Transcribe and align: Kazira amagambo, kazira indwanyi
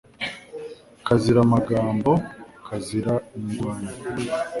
Kazira 1.05 1.39
amagambo, 1.45 2.11
kazira 2.67 3.13
indwanyi 3.37 3.93